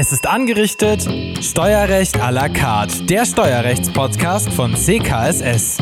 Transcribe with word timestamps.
Es 0.00 0.12
ist 0.12 0.26
angerichtet. 0.26 1.06
Steuerrecht 1.42 2.16
à 2.22 2.30
la 2.30 2.48
carte, 2.48 3.02
der 3.02 3.26
Steuerrechtspodcast 3.26 4.50
von 4.50 4.74
CKSS. 4.74 5.76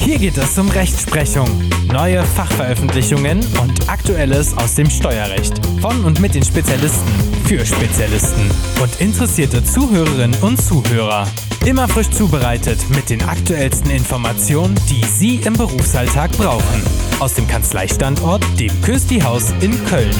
Hier 0.00 0.18
geht 0.18 0.36
es 0.36 0.58
um 0.58 0.68
Rechtsprechung, 0.70 1.46
neue 1.94 2.24
Fachveröffentlichungen 2.24 3.38
und 3.62 3.88
Aktuelles 3.88 4.58
aus 4.58 4.74
dem 4.74 4.90
Steuerrecht. 4.90 5.64
Von 5.80 6.04
und 6.04 6.20
mit 6.20 6.34
den 6.34 6.42
Spezialisten 6.42 7.08
für 7.44 7.64
Spezialisten 7.64 8.50
und 8.82 9.00
interessierte 9.00 9.62
Zuhörerinnen 9.62 10.34
und 10.42 10.60
Zuhörer. 10.60 11.28
Immer 11.64 11.86
frisch 11.86 12.10
zubereitet 12.10 12.78
mit 12.96 13.10
den 13.10 13.22
aktuellsten 13.22 13.92
Informationen, 13.92 14.74
die 14.90 15.04
Sie 15.04 15.36
im 15.36 15.52
Berufsalltag 15.52 16.32
brauchen. 16.32 16.82
Aus 17.20 17.34
dem 17.34 17.46
Kanzleistandort, 17.46 18.44
dem 18.58 18.72
Kösti-Haus 18.82 19.54
in 19.60 19.72
Köln. 19.84 20.16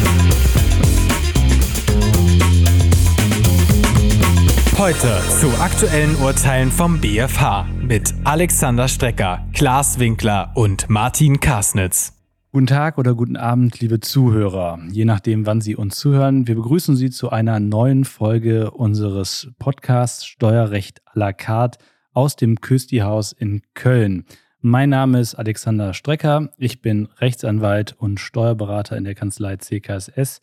Heute 4.84 5.18
zu 5.40 5.48
aktuellen 5.62 6.14
Urteilen 6.16 6.70
vom 6.70 7.00
BFH 7.00 7.66
mit 7.80 8.12
Alexander 8.24 8.86
Strecker, 8.86 9.48
Klaas 9.54 9.98
Winkler 9.98 10.52
und 10.54 10.90
Martin 10.90 11.40
Kasnitz. 11.40 12.12
Guten 12.52 12.66
Tag 12.66 12.98
oder 12.98 13.14
guten 13.14 13.38
Abend, 13.38 13.80
liebe 13.80 14.00
Zuhörer, 14.00 14.78
je 14.90 15.06
nachdem, 15.06 15.46
wann 15.46 15.62
Sie 15.62 15.74
uns 15.74 15.96
zuhören. 15.96 16.46
Wir 16.46 16.56
begrüßen 16.56 16.96
Sie 16.96 17.08
zu 17.08 17.30
einer 17.30 17.60
neuen 17.60 18.04
Folge 18.04 18.72
unseres 18.72 19.48
Podcasts 19.58 20.26
Steuerrecht 20.26 21.00
à 21.06 21.12
la 21.18 21.32
carte 21.32 21.78
aus 22.12 22.36
dem 22.36 22.60
Küsti-Haus 22.60 23.32
in 23.32 23.62
Köln. 23.72 24.26
Mein 24.60 24.90
Name 24.90 25.18
ist 25.18 25.34
Alexander 25.34 25.94
Strecker. 25.94 26.50
Ich 26.58 26.82
bin 26.82 27.08
Rechtsanwalt 27.20 27.94
und 27.96 28.20
Steuerberater 28.20 28.98
in 28.98 29.04
der 29.04 29.14
Kanzlei 29.14 29.56
CKSS 29.56 30.42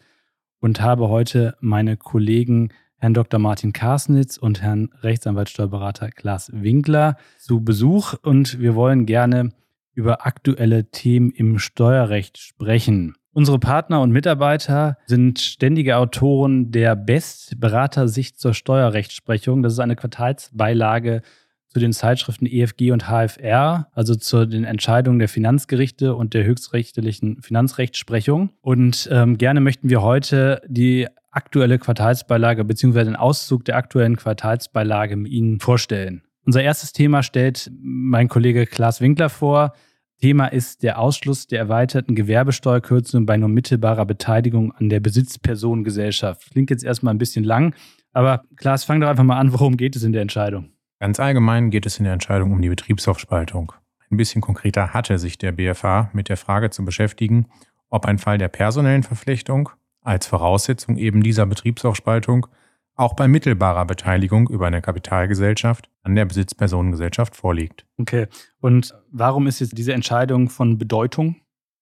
und 0.60 0.82
habe 0.82 1.10
heute 1.10 1.56
meine 1.60 1.96
Kollegen 1.96 2.70
Herrn 3.02 3.16
Dr. 3.16 3.40
Martin 3.40 3.74
Karsnitz 3.74 4.38
und 4.38 4.62
Herrn 4.62 4.90
Rechtsanwalt 5.02 5.50
Steuerberater 5.50 6.12
Klaas 6.12 6.52
Winkler 6.54 7.18
zu 7.40 7.64
Besuch 7.64 8.14
und 8.22 8.60
wir 8.60 8.76
wollen 8.76 9.08
gerne 9.08 9.54
über 9.96 10.28
aktuelle 10.28 10.92
Themen 10.92 11.32
im 11.32 11.58
Steuerrecht 11.58 12.38
sprechen. 12.38 13.16
Unsere 13.34 13.58
Partner 13.58 14.02
und 14.02 14.12
Mitarbeiter 14.12 15.00
sind 15.08 15.40
ständige 15.40 15.98
Autoren 15.98 16.72
der 16.72 16.96
Best 16.96 17.60
Beratersicht 17.60 18.40
zur 18.40 18.54
Steuerrechtsprechung. 18.54 19.64
Das 19.64 19.74
ist 19.74 19.80
eine 19.80 19.96
Quartalsbeilage 19.96 21.24
zu 21.70 21.80
den 21.80 21.94
Zeitschriften 21.94 22.46
EFG 22.46 22.92
und 22.92 23.06
HFR, 23.06 23.88
also 23.94 24.14
zu 24.14 24.46
den 24.46 24.64
Entscheidungen 24.64 25.18
der 25.18 25.30
Finanzgerichte 25.30 26.14
und 26.14 26.36
der 26.36 26.44
höchstrichterlichen 26.44 27.42
Finanzrechtsprechung. 27.42 28.52
Und 28.62 29.10
ähm, 29.12 29.40
gerne 29.40 29.60
möchten 29.60 29.90
wir 29.90 30.04
heute 30.04 30.62
die 30.68 31.08
aktuelle 31.32 31.80
Quartalsbeilage 31.80 32.64
bzw. 32.64 33.06
den 33.06 33.16
Auszug 33.16 33.66
der 33.66 33.78
aktuellen 33.78 34.18
Quartalsbeilage 34.18 35.16
Ihnen 35.16 35.60
vorstellen. 35.60 36.24
Unser 36.46 36.64
erstes 36.64 36.92
Thema 36.94 37.24
stellt 37.24 37.72
mein 37.82 38.28
Kollege 38.28 38.66
Klaas 38.66 39.02
Winkler 39.02 39.30
vor. 39.30 39.74
Thema 40.20 40.48
ist 40.48 40.84
der 40.84 41.00
Ausschluss 41.00 41.48
der 41.48 41.60
erweiterten 41.60 42.16
Gewerbesteuerkürzung 42.16 43.26
bei 43.26 43.38
nur 43.38 43.50
mittelbarer 43.50 44.06
Beteiligung 44.06 44.72
an 44.72 44.90
der 44.90 45.00
Besitzpersonengesellschaft. 45.00 46.52
Klingt 46.52 46.70
jetzt 46.70 46.84
erstmal 46.84 47.14
ein 47.14 47.18
bisschen 47.18 47.44
lang, 47.44 47.74
aber 48.14 48.44
Klaas, 48.56 48.84
fang 48.84 49.02
doch 49.02 49.08
einfach 49.08 49.24
mal 49.24 49.40
an, 49.40 49.54
worum 49.54 49.78
geht 49.78 49.96
es 49.96 50.04
in 50.04 50.14
der 50.14 50.22
Entscheidung? 50.22 50.72
Ganz 51.00 51.20
allgemein 51.20 51.72
geht 51.72 51.86
es 51.86 51.98
in 51.98 52.04
der 52.04 52.14
Entscheidung 52.14 52.52
um 52.52 52.62
die 52.62 52.70
Betriebsaufspaltung. 52.70 53.72
Ein 54.12 54.18
bisschen 54.18 54.42
konkreter 54.42 54.94
hatte 54.94 55.18
sich 55.18 55.38
der 55.38 55.54
BFH 55.54 56.12
mit 56.14 56.30
der 56.30 56.38
Frage 56.38 56.70
zu 56.70 56.84
beschäftigen, 56.84 57.48
ob 57.90 58.06
ein 58.06 58.18
Fall 58.18 58.38
der 58.38 58.50
personellen 58.50 59.04
Verflechtung 59.04 59.70
als 60.02 60.28
Voraussetzung 60.28 60.98
eben 60.98 61.24
dieser 61.24 61.46
Betriebsaufspaltung 61.46 62.48
auch 62.96 63.16
bei 63.16 63.28
mittelbarer 63.28 63.86
Beteiligung 63.86 64.50
über 64.50 64.68
eine 64.68 64.82
Kapitalgesellschaft 64.82 65.90
an 66.04 66.16
der 66.16 66.26
Besitzpersonengesellschaft 66.26 67.36
vorliegt. 67.36 67.86
Okay. 67.98 68.28
Und 68.60 68.94
warum 69.12 69.48
ist 69.48 69.60
jetzt 69.60 69.78
diese 69.78 69.94
Entscheidung 69.94 70.50
von 70.50 70.78
Bedeutung? 70.78 71.38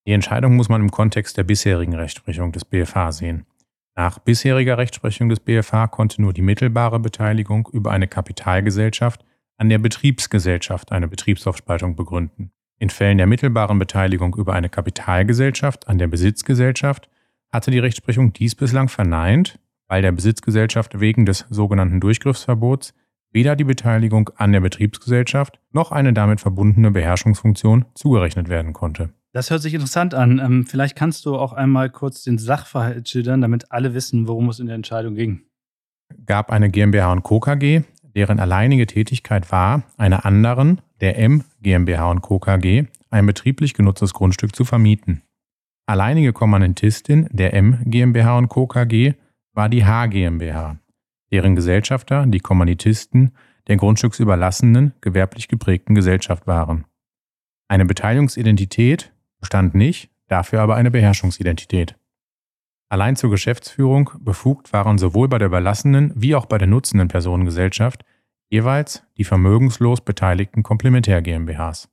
Die 0.05 0.13
Entscheidung 0.13 0.55
muss 0.55 0.69
man 0.69 0.81
im 0.81 0.91
Kontext 0.91 1.37
der 1.37 1.43
bisherigen 1.43 1.95
Rechtsprechung 1.95 2.51
des 2.51 2.65
BFH 2.65 3.11
sehen. 3.11 3.45
Nach 3.95 4.19
bisheriger 4.19 4.77
Rechtsprechung 4.77 5.27
des 5.29 5.41
BFH 5.41 5.87
konnte 5.87 6.21
nur 6.21 6.31
die 6.31 6.41
mittelbare 6.41 6.99
Beteiligung 6.99 7.67
über 7.73 7.91
eine 7.91 8.07
Kapitalgesellschaft 8.07 9.25
an 9.57 9.67
der 9.67 9.79
Betriebsgesellschaft 9.79 10.91
eine 10.93 11.09
Betriebsaufspaltung 11.09 11.97
begründen. 11.97 12.51
In 12.77 12.89
Fällen 12.89 13.17
der 13.17 13.27
mittelbaren 13.27 13.77
Beteiligung 13.77 14.35
über 14.35 14.53
eine 14.53 14.69
Kapitalgesellschaft 14.69 15.89
an 15.89 15.97
der 15.97 16.07
Besitzgesellschaft 16.07 17.09
hatte 17.51 17.71
die 17.71 17.79
Rechtsprechung 17.79 18.33
dies 18.33 18.55
bislang 18.55 18.89
verneint 18.89 19.59
weil 19.89 20.01
der 20.01 20.13
Besitzgesellschaft 20.13 21.01
wegen 21.01 21.25
des 21.25 21.45
sogenannten 21.49 21.99
Durchgriffsverbots 21.99 22.93
weder 23.31 23.55
die 23.55 23.63
Beteiligung 23.65 24.29
an 24.37 24.53
der 24.53 24.61
Betriebsgesellschaft 24.61 25.59
noch 25.71 25.91
eine 25.91 26.13
damit 26.13 26.39
verbundene 26.39 26.91
Beherrschungsfunktion 26.91 27.85
zugerechnet 27.95 28.47
werden 28.47 28.73
konnte. 28.73 29.09
Das 29.33 29.51
hört 29.51 29.61
sich 29.61 29.73
interessant 29.73 30.15
an. 30.15 30.39
Ähm, 30.39 30.65
vielleicht 30.65 30.95
kannst 30.95 31.25
du 31.25 31.35
auch 31.35 31.53
einmal 31.53 31.89
kurz 31.89 32.23
den 32.23 32.37
Sachverhalt 32.39 33.09
schildern, 33.09 33.41
damit 33.41 33.71
alle 33.71 33.93
wissen, 33.93 34.27
worum 34.27 34.49
es 34.49 34.59
in 34.59 34.67
der 34.67 34.75
Entscheidung 34.75 35.13
ging. 35.13 35.41
Gab 36.25 36.51
eine 36.51 36.69
GmbH 36.71 37.11
und 37.11 37.21
Co. 37.21 37.39
KG, 37.39 37.81
deren 38.15 38.39
alleinige 38.39 38.87
Tätigkeit 38.87 39.51
war, 39.51 39.83
einer 39.97 40.25
anderen, 40.25 40.81
der 41.01 41.19
M 41.19 41.43
GmbH 41.61 42.09
und 42.09 42.21
Co. 42.21 42.39
KG, 42.39 42.85
ein 43.11 43.25
betrieblich 43.27 43.75
genutztes 43.75 44.13
Grundstück 44.13 44.55
zu 44.55 44.65
vermieten. 44.65 45.21
Alleinige 45.89 46.33
Kommandintistin 46.33 47.27
der 47.31 47.55
M 47.55 47.79
GmbH 47.83 48.37
und 48.37 48.47
Co. 48.47 48.67
KG 48.67 49.15
war 49.53 49.69
die 49.69 49.85
H 49.85 50.05
GmbH, 50.05 50.77
deren 51.31 51.55
Gesellschafter 51.55 52.27
die 52.27 52.41
Kommanditisten 52.41 53.31
der 53.67 53.77
grundstücksüberlassenen, 53.77 54.93
gewerblich 55.01 55.47
geprägten 55.47 55.95
Gesellschaft 55.95 56.45
waren. 56.45 56.85
Eine 57.67 57.85
Beteiligungsidentität 57.85 59.11
bestand 59.39 59.73
nicht, 59.73 60.11
dafür 60.27 60.61
aber 60.61 60.75
eine 60.75 60.91
Beherrschungsidentität. 60.91 61.95
Allein 62.89 63.15
zur 63.15 63.31
Geschäftsführung 63.31 64.11
befugt 64.19 64.71
waren 64.71 64.99
sowohl 64.99 65.27
bei 65.27 65.39
der 65.39 65.47
überlassenen 65.47 66.13
wie 66.15 66.35
auch 66.35 66.45
bei 66.45 66.59
der 66.59 66.67
nutzenden 66.67 67.07
Personengesellschaft 67.07 68.05
jeweils 68.51 69.07
die 69.17 69.23
vermögenslos 69.23 70.01
beteiligten 70.01 70.61
Komplementär 70.61 71.23
GmbHs. 71.23 71.89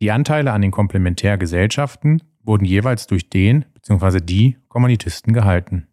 Die 0.00 0.10
Anteile 0.10 0.52
an 0.52 0.62
den 0.62 0.70
Komplementärgesellschaften 0.70 2.22
wurden 2.46 2.64
jeweils 2.64 3.06
durch 3.06 3.28
den 3.28 3.64
bzw. 3.74 4.20
die 4.20 4.56
Kommanditisten 4.68 5.32
gehalten. 5.32 5.88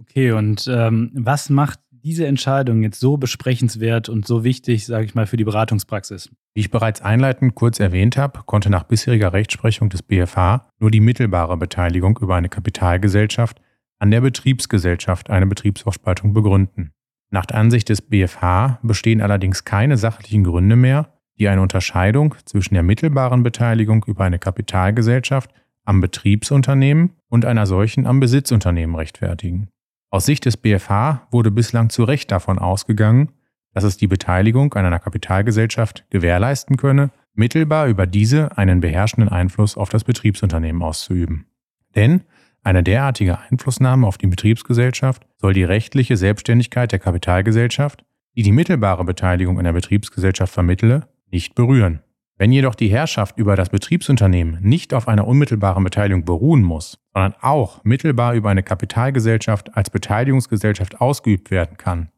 Okay, 0.00 0.32
und 0.32 0.68
ähm, 0.72 1.10
was 1.14 1.50
macht 1.50 1.80
diese 1.90 2.26
Entscheidung 2.26 2.82
jetzt 2.82 3.00
so 3.00 3.16
besprechenswert 3.16 4.08
und 4.08 4.26
so 4.26 4.44
wichtig, 4.44 4.86
sage 4.86 5.04
ich 5.04 5.14
mal, 5.14 5.26
für 5.26 5.36
die 5.36 5.44
Beratungspraxis? 5.44 6.30
Wie 6.54 6.60
ich 6.60 6.70
bereits 6.70 7.02
einleitend 7.02 7.54
kurz 7.54 7.80
erwähnt 7.80 8.16
habe, 8.16 8.40
konnte 8.46 8.70
nach 8.70 8.84
bisheriger 8.84 9.32
Rechtsprechung 9.32 9.88
des 9.88 10.02
BFH 10.02 10.68
nur 10.78 10.90
die 10.90 11.00
mittelbare 11.00 11.56
Beteiligung 11.56 12.18
über 12.20 12.36
eine 12.36 12.48
Kapitalgesellschaft 12.48 13.60
an 13.98 14.10
der 14.10 14.20
Betriebsgesellschaft 14.20 15.30
eine 15.30 15.46
Betriebsaufspaltung 15.46 16.32
begründen. 16.32 16.92
Nach 17.30 17.46
Ansicht 17.52 17.88
des 17.88 18.00
BFH 18.02 18.78
bestehen 18.82 19.20
allerdings 19.20 19.64
keine 19.64 19.96
sachlichen 19.96 20.44
Gründe 20.44 20.76
mehr, 20.76 21.12
die 21.38 21.48
eine 21.48 21.62
Unterscheidung 21.62 22.34
zwischen 22.44 22.74
der 22.74 22.82
mittelbaren 22.82 23.42
Beteiligung 23.42 24.04
über 24.06 24.24
eine 24.24 24.38
Kapitalgesellschaft 24.38 25.50
am 25.88 26.02
Betriebsunternehmen 26.02 27.14
und 27.28 27.46
einer 27.46 27.66
solchen 27.66 28.06
am 28.06 28.20
Besitzunternehmen 28.20 28.94
rechtfertigen. 28.94 29.68
Aus 30.10 30.26
Sicht 30.26 30.44
des 30.44 30.58
BFH 30.58 31.26
wurde 31.30 31.50
bislang 31.50 31.88
zu 31.88 32.04
Recht 32.04 32.30
davon 32.30 32.58
ausgegangen, 32.58 33.32
dass 33.72 33.84
es 33.84 33.96
die 33.96 34.06
Beteiligung 34.06 34.72
an 34.74 34.84
einer 34.84 34.98
Kapitalgesellschaft 34.98 36.04
gewährleisten 36.10 36.76
könne, 36.76 37.10
mittelbar 37.34 37.86
über 37.86 38.06
diese 38.06 38.56
einen 38.58 38.80
beherrschenden 38.80 39.30
Einfluss 39.30 39.76
auf 39.76 39.88
das 39.88 40.04
Betriebsunternehmen 40.04 40.82
auszuüben. 40.82 41.46
Denn 41.94 42.22
eine 42.62 42.82
derartige 42.82 43.38
Einflussnahme 43.38 44.06
auf 44.06 44.18
die 44.18 44.26
Betriebsgesellschaft 44.26 45.26
soll 45.36 45.54
die 45.54 45.64
rechtliche 45.64 46.16
Selbstständigkeit 46.16 46.92
der 46.92 46.98
Kapitalgesellschaft, 46.98 48.04
die 48.36 48.42
die 48.42 48.52
mittelbare 48.52 49.04
Beteiligung 49.04 49.58
an 49.58 49.64
der 49.64 49.72
Betriebsgesellschaft 49.72 50.52
vermittle, 50.52 51.08
nicht 51.30 51.54
berühren. 51.54 52.00
Wenn 52.38 52.52
jedoch 52.52 52.76
die 52.76 52.88
Herrschaft 52.88 53.36
über 53.36 53.56
das 53.56 53.68
Betriebsunternehmen 53.68 54.58
nicht 54.62 54.94
auf 54.94 55.08
einer 55.08 55.26
unmittelbaren 55.26 55.82
Beteiligung 55.82 56.24
beruhen 56.24 56.62
muss, 56.62 57.00
sondern 57.12 57.34
auch 57.40 57.82
mittelbar 57.82 58.34
über 58.34 58.48
eine 58.48 58.62
Kapitalgesellschaft 58.62 59.76
als 59.76 59.90
Beteiligungsgesellschaft 59.90 61.00
ausgeübt 61.00 61.50
werden 61.50 61.76
kann, 61.76 62.10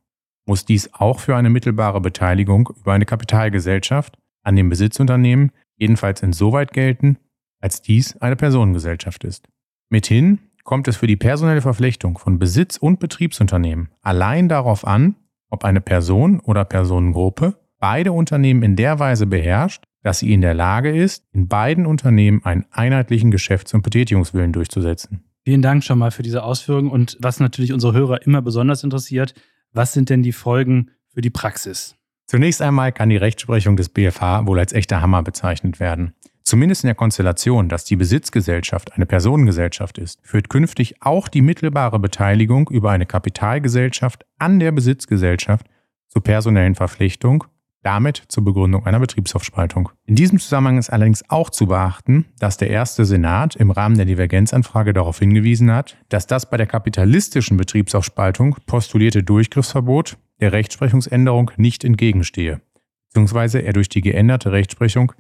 muss 0.45 0.67
dies 0.67 0.93
auch 0.93 1.21
für 1.21 1.37
eine 1.37 1.49
mittelbare 1.49 2.03
Beteiligung 2.03 2.69
über 2.79 2.93
eine 2.93 3.07
Kapitalgesellschaft 3.07 4.19
an 4.43 4.57
dem 4.57 4.69
Besitzunternehmen 4.69 5.53
jedenfalls 5.77 6.23
insoweit 6.23 6.73
gelten, 6.75 7.17
als 7.61 7.81
dies 7.81 8.17
eine 8.19 8.37
Personengesellschaft 8.37 9.25
ist. 9.25 9.49
Mithin 9.89 10.39
kommt 10.65 10.87
es 10.87 10.99
für 10.99 11.07
die 11.07 11.17
personelle 11.17 11.63
Verflechtung 11.63 12.19
von 12.19 12.39
Besitz- 12.39 12.77
und 12.77 13.01
Betriebsunternehmen 13.01 13.89
allein 14.03 14.51
darauf 14.51 14.87
an, 14.87 15.17
ob 15.49 15.65
eine 15.65 15.81
Person 15.81 16.41
oder 16.41 16.67
Personengruppe 16.67 17.57
beide 17.79 18.13
Unternehmen 18.13 18.63
in 18.63 18.77
der 18.77 18.99
Weise 18.99 19.27
beherrscht, 19.27 19.85
dass 20.03 20.21
sie 20.21 20.33
in 20.33 20.41
der 20.41 20.55
Lage 20.55 20.91
ist, 20.91 21.25
in 21.33 21.49
beiden 21.49 21.87
Unternehmen 21.87 22.45
einen 22.45 22.65
einheitlichen 22.71 23.31
Geschäfts- 23.31 23.75
und 23.75 23.83
Betätigungswillen 23.83 24.53
durchzusetzen. 24.53 25.25
Vielen 25.45 25.63
Dank 25.63 25.85
schon 25.85 25.99
mal 25.99 26.11
für 26.11 26.23
diese 26.23 26.43
Ausführungen. 26.43 26.91
Und 26.91 27.17
was 27.21 27.41
natürlich 27.41 27.73
unsere 27.73 27.93
Hörer 27.93 28.23
immer 28.27 28.43
besonders 28.43 28.85
interessiert, 28.85 29.35
was 29.73 29.93
sind 29.93 30.11
denn 30.11 30.23
die 30.23 30.33
Folgen 30.33 30.91
für 31.13 31.21
die 31.21 31.31
Praxis? 31.31 31.97
Zunächst 32.27 32.63
einmal 32.63 32.93
kann 32.93 33.09
die 33.09 33.17
Rechtsprechung 33.17 33.77
des 33.77 33.89
BFH 33.89 34.47
wohl 34.47 34.59
als 34.59 34.73
echter 34.73 35.01
Hammer 35.01 35.23
bezeichnet 35.23 35.81
werden. 35.81 36.15
Zumindest 36.45 36.85
in 36.85 36.89
der 36.89 36.95
Konstellation, 36.95 37.69
dass 37.69 37.85
die 37.85 37.97
Besitzgesellschaft 37.97 38.93
eine 38.93 39.07
Personengesellschaft 39.07 39.99
ist, 39.99 40.21
führt 40.23 40.49
künftig 40.49 41.01
auch 41.01 41.29
die 41.29 41.43
mittelbare 41.43 41.99
Beteiligung 41.99 42.69
über 42.71 42.91
eine 42.91 43.07
Kapitalgesellschaft 43.07 44.25
an 44.39 44.59
der 44.59 44.73
Besitzgesellschaft 44.73 45.67
zur 46.09 46.23
personellen 46.23 46.75
Verpflichtung 46.75 47.45
damit 47.83 48.25
zur 48.29 48.45
Begründung 48.45 48.87
einer 48.87 49.01
Betriebsaufspaltung. 49.01 49.91
In 50.07 50.15
diesem 50.15 50.39
Zusammenhang 50.39 50.79
ist 50.79 50.91
allerdings 50.91 51.29
auch 51.29 51.51
zu 51.51 51.67
beachten, 51.67 52.27
dass 52.39 52.57
der 52.57 52.71
erste 52.71 53.05
Senat 53.05 53.57
im 53.57 53.71
Rahmen 53.71 53.97
der 53.97 54.07
Divergenzanfrage 54.07 54.93
darauf 54.93 55.19
hingewiesen 55.19 55.73
hat, 55.73 55.97
dass 56.09 56.27
das 56.27 56.51
bei 56.51 56.57
der 56.57 56.67
kapitalistischen 56.67 57.57
Betriebsaufspaltung 57.57 58.57
postulierte 58.67 59.23
Durchgriffsverbot 59.23 60.19
der 60.41 60.53
Rechtsprechungsänderung 60.53 61.51
nicht 61.57 61.85
entgegenstehe, 61.85 62.61
beziehungsweise 63.09 63.61
er 63.61 63.73
durch 63.73 63.89
die 63.89 64.01
geänderte 64.01 64.53
Rechtsprechung 64.53 65.13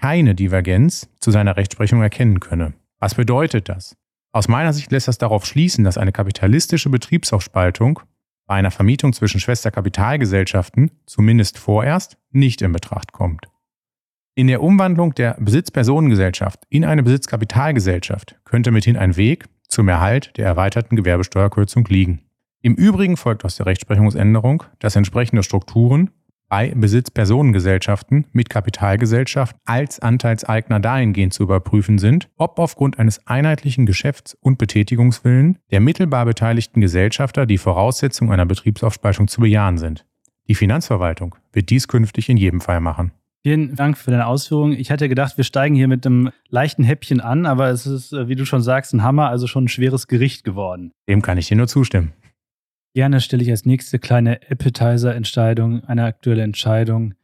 keine 0.00 0.34
Divergenz 0.34 1.08
zu 1.20 1.30
seiner 1.30 1.56
Rechtsprechung 1.56 2.02
erkennen 2.02 2.40
könne. 2.40 2.74
Was 2.98 3.14
bedeutet 3.14 3.68
das? 3.68 3.96
Aus 4.32 4.48
meiner 4.48 4.72
Sicht 4.72 4.92
lässt 4.92 5.08
das 5.08 5.18
darauf 5.18 5.46
schließen, 5.46 5.84
dass 5.84 5.98
eine 5.98 6.12
kapitalistische 6.12 6.90
Betriebsaufspaltung 6.90 8.00
bei 8.48 8.54
einer 8.54 8.72
Vermietung 8.72 9.12
zwischen 9.12 9.38
Schwesterkapitalgesellschaften 9.38 10.90
zumindest 11.06 11.58
vorerst 11.58 12.16
nicht 12.32 12.62
in 12.62 12.72
Betracht 12.72 13.12
kommt. 13.12 13.46
In 14.34 14.46
der 14.46 14.62
Umwandlung 14.62 15.14
der 15.14 15.36
Besitzpersonengesellschaft 15.38 16.64
in 16.68 16.84
eine 16.84 17.02
Besitzkapitalgesellschaft 17.02 18.40
könnte 18.44 18.70
mithin 18.70 18.96
ein 18.96 19.16
Weg 19.16 19.44
zum 19.68 19.88
Erhalt 19.88 20.36
der 20.36 20.46
erweiterten 20.46 20.96
Gewerbesteuerkürzung 20.96 21.84
liegen. 21.86 22.22
Im 22.62 22.74
Übrigen 22.74 23.16
folgt 23.16 23.44
aus 23.44 23.56
der 23.56 23.66
Rechtsprechungsänderung, 23.66 24.64
dass 24.78 24.96
entsprechende 24.96 25.42
Strukturen 25.42 26.10
bei 26.48 26.72
Besitzpersonengesellschaften 26.74 28.26
mit 28.32 28.50
Kapitalgesellschaft 28.50 29.56
als 29.64 30.00
Anteilseigner 30.00 30.80
dahingehend 30.80 31.34
zu 31.34 31.42
überprüfen 31.42 31.98
sind, 31.98 32.28
ob 32.36 32.58
aufgrund 32.58 32.98
eines 32.98 33.26
einheitlichen 33.26 33.86
Geschäfts- 33.86 34.36
und 34.40 34.58
Betätigungswillen 34.58 35.58
der 35.70 35.80
mittelbar 35.80 36.24
beteiligten 36.24 36.80
Gesellschafter 36.80 37.46
die 37.46 37.58
Voraussetzungen 37.58 38.32
einer 38.32 38.46
Betriebsaufspaltung 38.46 39.28
zu 39.28 39.40
bejahen 39.40 39.78
sind. 39.78 40.06
Die 40.48 40.54
Finanzverwaltung 40.54 41.34
wird 41.52 41.70
dies 41.70 41.88
künftig 41.88 42.28
in 42.28 42.38
jedem 42.38 42.60
Fall 42.60 42.80
machen. 42.80 43.12
Vielen 43.42 43.76
Dank 43.76 43.96
für 43.96 44.10
deine 44.10 44.26
Ausführungen. 44.26 44.72
Ich 44.72 44.90
hätte 44.90 45.08
gedacht, 45.08 45.36
wir 45.36 45.44
steigen 45.44 45.74
hier 45.74 45.88
mit 45.88 46.04
einem 46.04 46.30
leichten 46.48 46.82
Häppchen 46.82 47.20
an, 47.20 47.46
aber 47.46 47.68
es 47.68 47.86
ist, 47.86 48.12
äh, 48.12 48.28
wie 48.28 48.34
du 48.34 48.44
schon 48.44 48.62
sagst, 48.62 48.92
ein 48.92 49.02
Hammer, 49.02 49.28
also 49.28 49.46
schon 49.46 49.64
ein 49.64 49.68
schweres 49.68 50.08
Gericht 50.08 50.42
geworden. 50.42 50.92
Dem 51.08 51.22
kann 51.22 51.38
ich 51.38 51.48
dir 51.48 51.56
nur 51.56 51.68
zustimmen. 51.68 52.12
Gerne 52.98 53.20
stelle 53.20 53.44
ich 53.44 53.50
als 53.50 53.64
nächste 53.64 54.00
kleine 54.00 54.40
Appetizer-Entscheidung 54.50 55.84
eine 55.84 56.02
aktuelle 56.02 56.42
Entscheidung 56.42 57.14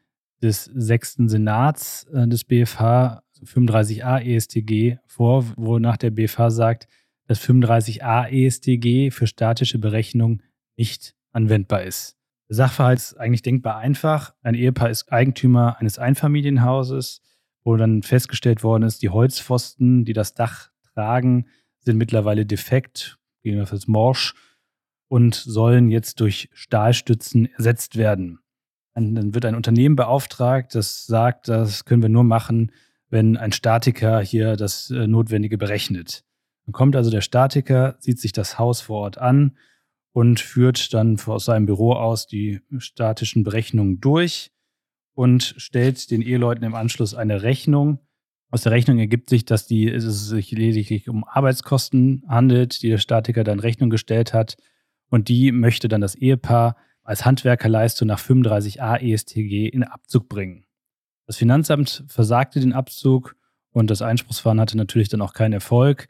des 0.41 0.67
sechsten 0.67 1.29
Senats 1.29 2.05
äh, 2.15 2.29
des 2.29 2.45
BFH 2.45 3.25
35a 3.43 4.23
ESTG 4.23 4.99
vor, 5.09 5.45
wonach 5.57 5.97
der 5.97 6.13
BFH 6.13 6.51
sagt, 6.51 6.87
dass 7.27 7.41
35a 7.41 8.29
ESTG 8.31 9.11
für 9.11 9.27
statische 9.27 9.81
Berechnung 9.81 10.43
nicht 10.77 11.17
anwendbar 11.33 11.83
ist. 11.83 12.17
Der 12.49 12.55
Sachverhalt 12.55 13.01
ist 13.01 13.15
eigentlich 13.15 13.43
denkbar 13.43 13.79
einfach. 13.79 14.33
Ein 14.43 14.55
Ehepaar 14.55 14.91
ist 14.91 15.11
Eigentümer 15.11 15.81
eines 15.81 15.99
Einfamilienhauses, 15.99 17.21
wo 17.65 17.75
dann 17.75 18.05
festgestellt 18.05 18.63
worden 18.63 18.85
ist, 18.85 19.03
die 19.03 19.11
Holzpfosten, 19.11 20.05
die 20.05 20.13
das 20.13 20.35
Dach 20.35 20.71
tragen, 20.95 21.47
sind 21.81 21.97
mittlerweile 21.97 22.47
defekt, 22.47 23.19
gegebenenfalls 23.43 23.89
morsch 23.89 24.35
und 25.09 25.35
sollen 25.35 25.91
jetzt 25.91 26.21
durch 26.21 26.49
Stahlstützen 26.53 27.47
ersetzt 27.57 27.97
werden. 27.97 28.39
Dann 28.95 29.35
wird 29.35 29.45
ein 29.45 29.57
Unternehmen 29.57 29.97
beauftragt, 29.97 30.75
das 30.75 31.07
sagt, 31.07 31.49
das 31.49 31.85
können 31.85 32.03
wir 32.03 32.09
nur 32.09 32.25
machen, 32.25 32.71
wenn 33.11 33.37
ein 33.37 33.53
Statiker 33.53 34.21
hier 34.21 34.57
das 34.57 34.91
äh, 34.91 35.07
Notwendige 35.07 35.59
berechnet. 35.59 36.25
Dann 36.65 36.73
kommt 36.73 36.97
also 36.97 37.11
der 37.11 37.21
Statiker, 37.21 37.97
sieht 37.99 38.19
sich 38.21 38.33
das 38.33 38.59
Haus 38.59 38.81
vor 38.81 39.01
Ort 39.01 39.19
an 39.19 39.57
und 40.13 40.41
führt 40.41 40.95
dann 40.95 41.19
aus 41.27 41.45
seinem 41.45 41.67
Büro 41.67 41.93
aus 41.93 42.27
die 42.27 42.61
statischen 42.79 43.45
Berechnungen 43.45 44.01
durch 44.01 44.53
und 45.15 45.55
stellt 45.59 46.11
den 46.11 46.23
Eheleuten 46.23 46.65
im 46.65 46.75
Anschluss 46.75 47.15
eine 47.15 47.43
Rechnung. 47.43 47.99
Aus 48.51 48.63
der 48.63 48.73
Rechnung 48.73 48.99
ergibt 48.99 49.29
sich, 49.29 49.45
dass 49.45 49.67
die, 49.67 49.89
es 49.89 50.05
sich 50.29 50.53
lediglich 50.53 51.09
um 51.09 51.25
Arbeitskosten 51.25 52.23
handelt, 52.29 52.83
die 52.83 52.91
der 52.91 52.99
Statiker 52.99 53.43
dann 53.43 53.59
Rechnung 53.59 53.91
gestellt 53.91 54.33
hat 54.33 54.57
und 55.15 55.29
die 55.29 55.53
möchte 55.53 55.87
dann 55.87 56.01
das 56.01 56.17
Ehepaar 56.17 56.75
als 57.05 57.25
Handwerkerleistung 57.25 58.09
nach 58.09 58.19
35a 58.19 59.01
ESTG 59.01 59.69
in 59.69 59.85
Abzug 59.85 60.29
bringen. 60.29 60.65
Das 61.29 61.37
Finanzamt 61.37 62.03
versagte 62.09 62.59
den 62.59 62.73
Abzug 62.73 63.37
und 63.71 63.91
das 63.91 64.03
Einspruchsverfahren 64.03 64.59
hatte 64.59 64.77
natürlich 64.77 65.09
dann 65.09 65.21
auch 65.21 65.33
keinen 65.33 65.53
Erfolg. 65.53 66.09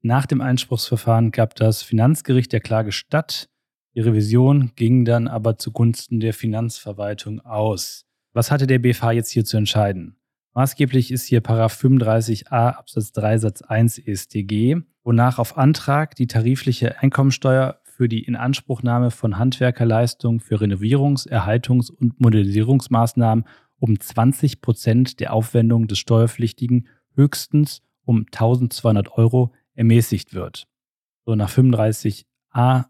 Nach 0.00 0.24
dem 0.24 0.40
Einspruchsverfahren 0.40 1.32
gab 1.32 1.54
das 1.54 1.82
Finanzgericht 1.82 2.50
der 2.50 2.60
Klage 2.60 2.92
statt. 2.92 3.50
Die 3.94 4.00
Revision 4.00 4.72
ging 4.74 5.04
dann 5.04 5.28
aber 5.28 5.58
zugunsten 5.58 6.18
der 6.18 6.32
Finanzverwaltung 6.32 7.40
aus. 7.40 8.06
Was 8.32 8.50
hatte 8.50 8.66
der 8.66 8.78
BFH 8.78 9.12
jetzt 9.12 9.32
hier 9.32 9.44
zu 9.44 9.58
entscheiden? 9.58 10.16
Maßgeblich 10.54 11.10
ist 11.10 11.26
hier 11.26 11.42
35a 11.42 12.70
Absatz 12.70 13.12
3 13.12 13.36
Satz 13.36 13.60
1 13.60 13.98
EStG, 13.98 14.78
wonach 15.04 15.38
auf 15.38 15.58
Antrag 15.58 16.14
die 16.14 16.26
tarifliche 16.26 17.02
Einkommensteuer 17.02 17.82
für 17.96 18.08
die 18.08 18.24
Inanspruchnahme 18.24 19.10
von 19.10 19.38
Handwerkerleistungen 19.38 20.40
für 20.40 20.60
Renovierungs-, 20.60 21.26
Erhaltungs- 21.26 21.90
und 21.90 22.20
Modernisierungsmaßnahmen 22.20 23.46
um 23.78 23.98
20 23.98 24.60
Prozent 24.60 25.18
der 25.18 25.32
Aufwendungen 25.32 25.88
des 25.88 25.98
Steuerpflichtigen 25.98 26.88
höchstens 27.14 27.82
um 28.04 28.26
1200 28.26 29.12
Euro 29.12 29.54
ermäßigt 29.74 30.34
wird. 30.34 30.66
So 31.24 31.34
nach 31.34 31.50
35a 31.50 32.84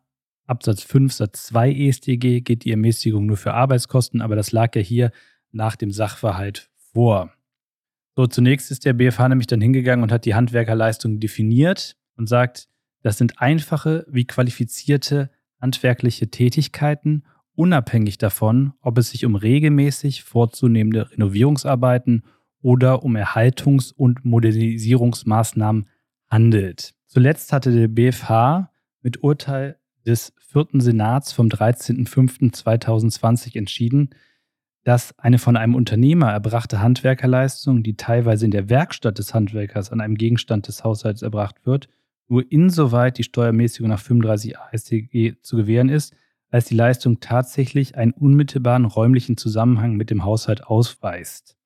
Absatz 0.44 0.82
5 0.82 1.12
Satz 1.12 1.46
2 1.46 1.72
EStG 1.72 2.40
geht 2.40 2.64
die 2.64 2.72
Ermäßigung 2.72 3.26
nur 3.26 3.36
für 3.36 3.54
Arbeitskosten, 3.54 4.20
aber 4.20 4.34
das 4.34 4.50
lag 4.50 4.74
ja 4.74 4.82
hier 4.82 5.12
nach 5.52 5.76
dem 5.76 5.92
Sachverhalt 5.92 6.68
vor. 6.92 7.32
So, 8.16 8.26
zunächst 8.26 8.72
ist 8.72 8.84
der 8.84 8.92
BFH 8.92 9.28
nämlich 9.28 9.46
dann 9.46 9.60
hingegangen 9.60 10.02
und 10.02 10.10
hat 10.10 10.24
die 10.24 10.34
Handwerkerleistung 10.34 11.20
definiert 11.20 11.96
und 12.16 12.28
sagt, 12.28 12.68
das 13.06 13.18
sind 13.18 13.40
einfache 13.40 14.04
wie 14.08 14.24
qualifizierte 14.24 15.30
handwerkliche 15.60 16.28
Tätigkeiten, 16.28 17.22
unabhängig 17.54 18.18
davon, 18.18 18.72
ob 18.80 18.98
es 18.98 19.10
sich 19.10 19.24
um 19.24 19.36
regelmäßig 19.36 20.24
vorzunehmende 20.24 21.12
Renovierungsarbeiten 21.12 22.24
oder 22.62 23.04
um 23.04 23.14
Erhaltungs- 23.14 23.92
und 23.92 24.24
Modernisierungsmaßnahmen 24.24 25.88
handelt. 26.26 26.96
Zuletzt 27.06 27.52
hatte 27.52 27.70
der 27.70 27.86
BFH 27.86 28.72
mit 29.02 29.22
Urteil 29.22 29.78
des 30.04 30.32
vierten 30.38 30.80
Senats 30.80 31.32
vom 31.32 31.46
13.05.2020 31.46 33.56
entschieden, 33.56 34.10
dass 34.82 35.16
eine 35.16 35.38
von 35.38 35.56
einem 35.56 35.76
Unternehmer 35.76 36.32
erbrachte 36.32 36.80
Handwerkerleistung, 36.80 37.84
die 37.84 37.96
teilweise 37.96 38.46
in 38.46 38.50
der 38.50 38.68
Werkstatt 38.68 39.20
des 39.20 39.32
Handwerkers 39.32 39.92
an 39.92 40.00
einem 40.00 40.16
Gegenstand 40.16 40.66
des 40.66 40.82
Haushalts 40.82 41.22
erbracht 41.22 41.66
wird, 41.66 41.88
nur 42.28 42.50
insoweit 42.50 43.18
die 43.18 43.24
Steuermäßigung 43.24 43.88
nach 43.88 44.00
35 44.00 44.58
AStG 44.58 45.36
zu 45.42 45.56
gewähren 45.56 45.88
ist, 45.88 46.14
als 46.50 46.66
die 46.66 46.74
Leistung 46.74 47.20
tatsächlich 47.20 47.96
einen 47.96 48.12
unmittelbaren 48.12 48.84
räumlichen 48.84 49.36
Zusammenhang 49.36 49.94
mit 49.94 50.10
dem 50.10 50.24
Haushalt 50.24 50.64
ausweist. 50.64 51.56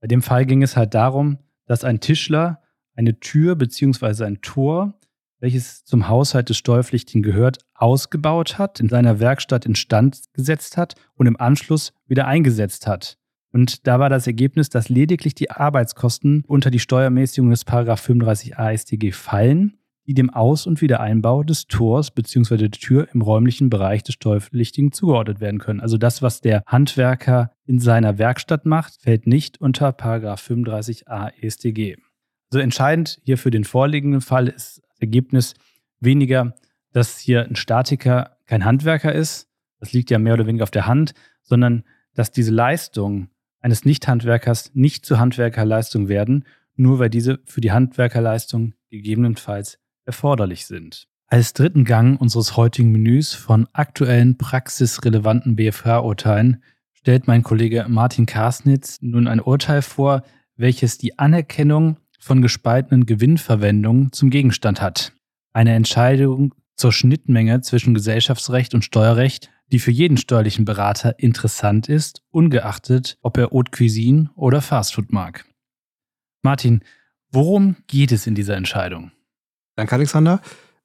Bei 0.00 0.06
dem 0.06 0.22
Fall 0.22 0.46
ging 0.46 0.62
es 0.62 0.76
halt 0.76 0.94
darum, 0.94 1.38
dass 1.66 1.84
ein 1.84 2.00
Tischler 2.00 2.62
eine 2.94 3.20
Tür 3.20 3.54
bzw. 3.54 4.24
ein 4.24 4.40
Tor, 4.40 4.94
welches 5.40 5.84
zum 5.84 6.08
Haushalt 6.08 6.48
des 6.48 6.58
Steuerpflichtigen 6.58 7.22
gehört, 7.22 7.58
ausgebaut 7.74 8.58
hat, 8.58 8.80
in 8.80 8.88
seiner 8.88 9.20
Werkstatt 9.20 9.66
instand 9.66 10.20
gesetzt 10.32 10.76
hat 10.76 10.94
und 11.14 11.26
im 11.26 11.40
Anschluss 11.40 11.92
wieder 12.06 12.26
eingesetzt 12.26 12.86
hat. 12.86 13.16
Und 13.52 13.86
da 13.86 13.98
war 13.98 14.10
das 14.10 14.26
Ergebnis, 14.26 14.68
dass 14.68 14.88
lediglich 14.88 15.34
die 15.34 15.50
Arbeitskosten 15.50 16.44
unter 16.46 16.70
die 16.70 16.78
Steuermäßigung 16.78 17.50
des 17.50 17.64
35 17.64 18.58
AStG 18.58 19.12
fallen 19.12 19.79
die 20.10 20.14
dem 20.14 20.30
Aus- 20.30 20.66
und 20.66 20.80
Wiedereinbau 20.80 21.44
des 21.44 21.68
Tors 21.68 22.10
bzw. 22.10 22.56
der 22.56 22.72
Tür 22.72 23.06
im 23.14 23.22
räumlichen 23.22 23.70
Bereich 23.70 24.02
des 24.02 24.16
Steuerpflichtigen 24.16 24.90
zugeordnet 24.90 25.38
werden 25.38 25.60
können. 25.60 25.78
Also 25.78 25.98
das, 25.98 26.20
was 26.20 26.40
der 26.40 26.64
Handwerker 26.66 27.52
in 27.64 27.78
seiner 27.78 28.18
Werkstatt 28.18 28.66
macht, 28.66 29.00
fällt 29.00 29.28
nicht 29.28 29.60
unter 29.60 29.90
35a 29.90 31.30
EStG. 31.40 31.96
Also 32.50 32.58
entscheidend 32.58 33.20
hier 33.22 33.38
für 33.38 33.52
den 33.52 33.62
vorliegenden 33.62 34.20
Fall 34.20 34.48
ist 34.48 34.78
das 34.78 34.98
Ergebnis 34.98 35.54
weniger, 36.00 36.56
dass 36.92 37.20
hier 37.20 37.46
ein 37.46 37.54
Statiker 37.54 38.36
kein 38.46 38.64
Handwerker 38.64 39.14
ist, 39.14 39.48
das 39.78 39.92
liegt 39.92 40.10
ja 40.10 40.18
mehr 40.18 40.34
oder 40.34 40.48
weniger 40.48 40.64
auf 40.64 40.72
der 40.72 40.88
Hand, 40.88 41.14
sondern 41.42 41.84
dass 42.16 42.32
diese 42.32 42.50
Leistungen 42.50 43.30
eines 43.60 43.84
Nicht-Handwerkers 43.84 44.72
nicht 44.74 45.06
zu 45.06 45.20
Handwerkerleistung 45.20 46.08
werden, 46.08 46.46
nur 46.74 46.98
weil 46.98 47.10
diese 47.10 47.38
für 47.44 47.60
die 47.60 47.70
Handwerkerleistung 47.70 48.74
gegebenenfalls 48.90 49.78
erforderlich 50.04 50.66
sind. 50.66 51.06
Als 51.26 51.52
dritten 51.52 51.84
Gang 51.84 52.20
unseres 52.20 52.56
heutigen 52.56 52.90
Menüs 52.90 53.34
von 53.34 53.68
aktuellen 53.72 54.36
praxisrelevanten 54.36 55.54
BFH-Urteilen 55.54 56.62
stellt 56.92 57.28
mein 57.28 57.42
Kollege 57.42 57.86
Martin 57.88 58.26
Karsnitz 58.26 58.98
nun 59.00 59.28
ein 59.28 59.40
Urteil 59.40 59.82
vor, 59.82 60.22
welches 60.56 60.98
die 60.98 61.18
Anerkennung 61.18 61.98
von 62.18 62.42
gespaltenen 62.42 63.06
Gewinnverwendungen 63.06 64.12
zum 64.12 64.30
Gegenstand 64.30 64.82
hat. 64.82 65.12
Eine 65.52 65.74
Entscheidung 65.74 66.54
zur 66.76 66.92
Schnittmenge 66.92 67.60
zwischen 67.60 67.94
Gesellschaftsrecht 67.94 68.74
und 68.74 68.84
Steuerrecht, 68.84 69.50
die 69.70 69.78
für 69.78 69.90
jeden 69.90 70.16
steuerlichen 70.16 70.64
Berater 70.64 71.18
interessant 71.18 71.88
ist, 71.88 72.22
ungeachtet, 72.30 73.18
ob 73.22 73.36
er 73.36 73.50
Haute 73.50 73.70
Cuisine 73.70 74.30
oder 74.34 74.60
Fastfood 74.60 75.12
mag. 75.12 75.44
Martin, 76.42 76.82
worum 77.30 77.76
geht 77.86 78.12
es 78.12 78.26
in 78.26 78.34
dieser 78.34 78.56
Entscheidung? 78.56 79.12
Danke, 79.76 79.94
Alexander. 79.94 80.40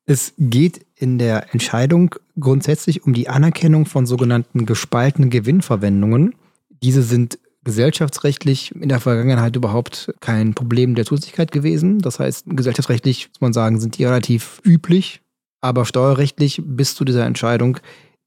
Es 0.06 0.34
geht 0.38 0.86
in 0.96 1.18
der 1.18 1.54
Entscheidung 1.54 2.15
grundsätzlich 2.39 3.04
um 3.04 3.13
die 3.13 3.27
Anerkennung 3.27 3.86
von 3.86 4.06
sogenannten 4.06 4.65
gespaltenen 4.65 5.30
Gewinnverwendungen. 5.30 6.36
Diese 6.84 7.01
sind 7.01 7.39
gesellschaftsrechtlich 7.63 8.74
in 8.75 8.89
der 8.89 9.00
Vergangenheit 9.00 9.56
überhaupt 9.56 10.13
kein 10.20 10.54
Problem 10.54 10.94
der 10.94 11.06
Zusätzlichkeit 11.06 11.51
gewesen. 11.51 12.00
Das 12.00 12.20
heißt, 12.20 12.46
gesellschaftsrechtlich 12.50 13.30
muss 13.30 13.42
man 13.42 13.54
sagen, 13.54 13.80
sind 13.80 13.98
die 13.98 14.06
relativ 14.06 14.62
üblich, 14.63 15.22
aber 15.62 15.86
steuerrechtlich 15.86 16.62
bis 16.63 16.94
zu 16.94 17.04
dieser 17.04 17.25
Entscheidung 17.25 17.80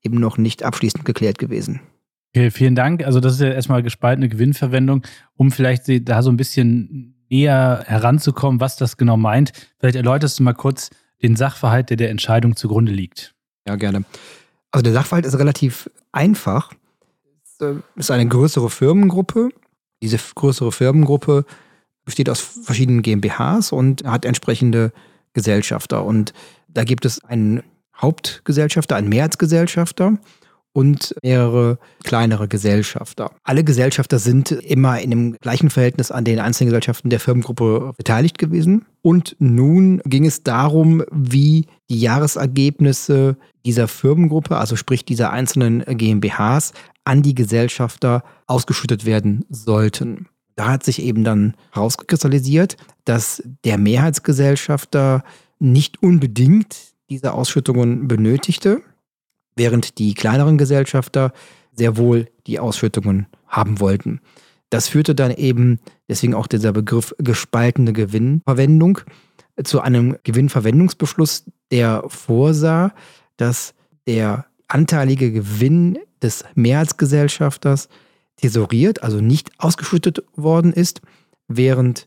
eben 0.03 0.19
noch 0.19 0.39
nicht 0.39 0.65
abschließend 0.65 1.05
geklärt 1.05 1.39
gewesen. 1.39 1.81
Okay, 2.35 2.51
vielen 2.51 2.75
Dank. 2.75 3.05
Also 3.05 3.21
das 3.21 3.35
ist 3.35 3.41
ja 3.41 3.51
erstmal 3.51 3.83
gespaltene 3.83 4.29
Gewinnverwendung, 4.29 5.03
um 5.37 5.53
vielleicht 5.53 5.85
da 6.09 6.23
so 6.23 6.31
ein 6.31 6.37
bisschen 6.37 7.15
näher 7.31 7.85
heranzukommen, 7.87 8.61
was 8.61 8.77
das 8.77 8.97
genau 8.97 9.17
meint. 9.17 9.53
Vielleicht 9.79 9.97
erläuterst 9.97 10.39
du 10.39 10.43
mal 10.43 10.55
kurz 10.55 10.91
den 11.23 11.37
Sachverhalt, 11.37 11.91
der 11.91 11.97
der 11.97 12.11
Entscheidung 12.11 12.57
zugrunde 12.57 12.93
liegt. 12.93 13.35
Ja, 13.67 13.77
gerne. 13.77 14.05
Also 14.71 14.83
der 14.83 14.93
Sachverhalt 14.93 15.27
ist 15.27 15.39
relativ 15.39 15.91
einfach. 16.13 16.73
Es 17.45 17.61
äh, 17.61 17.75
ist 17.97 18.11
eine 18.11 18.27
größere 18.27 18.71
Firmengruppe. 18.71 19.51
Diese 20.03 20.19
größere 20.35 20.73
Firmengruppe 20.73 21.45
besteht 22.05 22.31
aus 22.31 22.41
verschiedenen 22.41 23.03
GmbHs 23.03 23.73
und 23.73 24.05
hat 24.05 24.25
entsprechende 24.25 24.93
Gesellschafter. 25.33 26.05
Und 26.05 26.33
da 26.69 26.85
gibt 26.85 27.05
es 27.05 27.23
einen 27.25 27.63
Hauptgesellschafter, 27.97 28.97
einen 28.97 29.09
Mehrheitsgesellschafter 29.09 30.19
und 30.79 31.13
mehrere 31.25 31.81
kleinere 32.05 32.47
Gesellschafter. 32.47 33.33
Alle 33.43 33.65
Gesellschafter 33.65 34.21
sind 34.21 34.53
immer 34.53 35.01
in 35.01 35.11
dem 35.11 35.33
gleichen 35.41 35.71
Verhältnis 35.71 36.13
an 36.13 36.23
den 36.23 36.39
einzelnen 36.39 36.69
Gesellschaften 36.69 37.11
der 37.11 37.19
Firmengruppe 37.19 37.95
beteiligt 37.97 38.39
gewesen. 38.39 38.87
Und 39.03 39.35
nun 39.41 40.01
ging 40.05 40.25
es 40.25 40.45
darum, 40.45 41.03
wie 41.11 41.67
die 41.91 41.99
Jahresergebnisse 41.99 43.37
dieser 43.67 43.89
Firmengruppe, 43.89 44.57
also 44.57 44.77
sprich 44.77 45.05
dieser 45.05 45.33
einzelnen 45.33 45.81
GmbHs, 45.85 46.75
an 47.03 47.23
die 47.23 47.35
Gesellschafter 47.35 48.23
ausgeschüttet 48.47 49.05
werden 49.05 49.47
sollten. 49.51 50.29
Da 50.55 50.69
hat 50.69 50.85
sich 50.85 51.03
eben 51.03 51.25
dann 51.25 51.55
herauskristallisiert, 51.73 52.77
dass 53.05 53.43
der 53.65 53.79
Mehrheitsgesellschafter 53.79 55.25
nicht 55.59 56.05
unbedingt 56.05 56.77
diese 57.11 57.33
Ausschüttungen 57.33 58.07
benötigte, 58.07 58.83
während 59.59 59.99
die 59.99 60.15
kleineren 60.15 60.57
Gesellschafter 60.57 61.33
sehr 61.73 61.97
wohl 61.97 62.27
die 62.47 62.59
Ausschüttungen 62.59 63.27
haben 63.47 63.81
wollten. 63.81 64.21
Das 64.71 64.89
führte 64.89 65.15
dann 65.15 65.31
eben, 65.31 65.79
deswegen 66.09 66.35
auch 66.35 66.47
dieser 66.47 66.73
Begriff 66.73 67.15
gespaltene 67.19 67.93
Gewinnverwendung, 67.93 69.01
zu 69.65 69.81
einem 69.81 70.17
Gewinnverwendungsbeschluss, 70.23 71.45
der 71.71 72.05
vorsah, 72.07 72.93
dass 73.37 73.75
der 74.07 74.47
anteilige 74.69 75.33
Gewinn 75.33 75.99
des 76.23 76.45
Mehrheitsgesellschafters 76.55 77.89
tesoriert, 78.37 79.03
also 79.03 79.21
nicht 79.21 79.51
ausgeschüttet 79.59 80.23
worden 80.37 80.73
ist, 80.73 81.01
während 81.49 82.07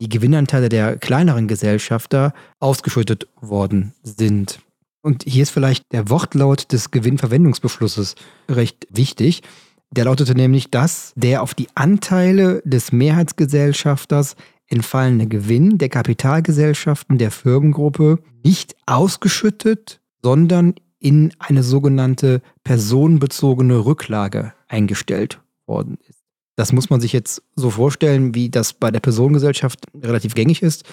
die 0.00 0.08
Gewinnanteile 0.08 0.68
der 0.68 0.96
kleineren 0.98 1.48
Gesellschafter 1.48 2.34
ausgeschüttet 2.58 3.28
worden 3.40 3.94
sind. 4.02 4.60
Und 5.02 5.24
hier 5.26 5.42
ist 5.42 5.50
vielleicht 5.50 5.92
der 5.92 6.10
Wortlaut 6.10 6.72
des 6.72 6.90
Gewinnverwendungsbeschlusses 6.90 8.14
recht 8.48 8.86
wichtig. 8.90 9.42
Der 9.90 10.04
lautete 10.04 10.34
nämlich, 10.34 10.70
dass 10.70 11.12
der 11.16 11.42
auf 11.42 11.54
die 11.54 11.68
Anteile 11.74 12.62
des 12.64 12.92
Mehrheitsgesellschafters 12.92 14.36
entfallene 14.68 15.26
Gewinn 15.26 15.78
der 15.78 15.88
Kapitalgesellschaften 15.88 17.18
der 17.18 17.30
Firmengruppe 17.30 18.18
nicht 18.44 18.76
ausgeschüttet, 18.86 20.00
sondern 20.22 20.74
in 21.00 21.32
eine 21.38 21.62
sogenannte 21.62 22.42
personenbezogene 22.62 23.84
Rücklage 23.84 24.52
eingestellt 24.68 25.40
worden 25.66 25.98
ist. 26.08 26.20
Das 26.56 26.72
muss 26.72 26.90
man 26.90 27.00
sich 27.00 27.12
jetzt 27.12 27.42
so 27.56 27.70
vorstellen, 27.70 28.34
wie 28.34 28.50
das 28.50 28.74
bei 28.74 28.90
der 28.90 29.00
Personengesellschaft 29.00 29.86
relativ 29.94 30.34
gängig 30.34 30.62
ist. 30.62 30.84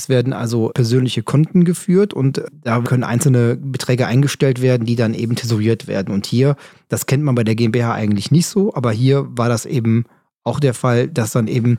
Es 0.00 0.08
werden 0.08 0.32
also 0.32 0.70
persönliche 0.70 1.22
Konten 1.22 1.66
geführt 1.66 2.14
und 2.14 2.42
da 2.64 2.80
können 2.80 3.04
einzelne 3.04 3.56
Beträge 3.56 4.06
eingestellt 4.06 4.62
werden, 4.62 4.86
die 4.86 4.96
dann 4.96 5.12
eben 5.12 5.36
tesoriert 5.36 5.88
werden. 5.88 6.14
Und 6.14 6.24
hier, 6.24 6.56
das 6.88 7.04
kennt 7.04 7.22
man 7.22 7.34
bei 7.34 7.44
der 7.44 7.54
GmbH 7.54 7.92
eigentlich 7.92 8.30
nicht 8.30 8.46
so, 8.46 8.72
aber 8.72 8.92
hier 8.92 9.26
war 9.28 9.50
das 9.50 9.66
eben 9.66 10.06
auch 10.42 10.58
der 10.58 10.72
Fall, 10.72 11.06
dass 11.06 11.32
dann 11.32 11.48
eben 11.48 11.78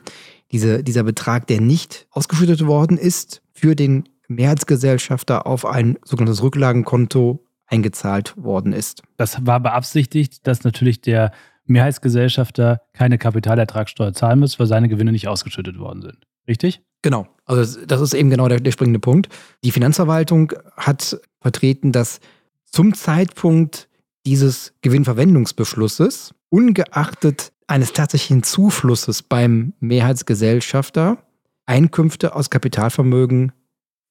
diese, 0.52 0.84
dieser 0.84 1.02
Betrag, 1.02 1.48
der 1.48 1.60
nicht 1.60 2.06
ausgeschüttet 2.12 2.64
worden 2.64 2.96
ist, 2.96 3.42
für 3.50 3.74
den 3.74 4.08
Mehrheitsgesellschafter 4.28 5.44
auf 5.44 5.66
ein 5.66 5.98
sogenanntes 6.04 6.44
Rücklagenkonto 6.44 7.44
eingezahlt 7.66 8.36
worden 8.36 8.72
ist. 8.72 9.02
Das 9.16 9.44
war 9.44 9.58
beabsichtigt, 9.58 10.46
dass 10.46 10.62
natürlich 10.62 11.00
der 11.00 11.32
Mehrheitsgesellschafter 11.64 12.82
keine 12.92 13.18
Kapitalertragssteuer 13.18 14.12
zahlen 14.12 14.38
muss, 14.38 14.60
weil 14.60 14.68
seine 14.68 14.88
Gewinne 14.88 15.10
nicht 15.10 15.26
ausgeschüttet 15.26 15.80
worden 15.80 16.02
sind. 16.02 16.18
Richtig? 16.46 16.82
Genau. 17.02 17.26
Also 17.44 17.84
das 17.84 18.00
ist 18.00 18.14
eben 18.14 18.30
genau 18.30 18.48
der, 18.48 18.60
der 18.60 18.70
springende 18.70 19.00
Punkt. 19.00 19.28
Die 19.64 19.72
Finanzverwaltung 19.72 20.52
hat 20.76 21.20
vertreten, 21.40 21.92
dass 21.92 22.20
zum 22.64 22.94
Zeitpunkt 22.94 23.88
dieses 24.24 24.72
Gewinnverwendungsbeschlusses, 24.82 26.34
ungeachtet 26.48 27.52
eines 27.66 27.92
tatsächlichen 27.92 28.42
Zuflusses 28.42 29.22
beim 29.22 29.72
Mehrheitsgesellschafter, 29.80 31.18
Einkünfte 31.66 32.34
aus 32.34 32.50
Kapitalvermögen 32.50 33.52